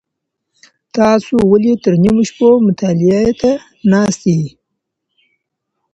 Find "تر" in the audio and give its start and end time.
1.83-1.93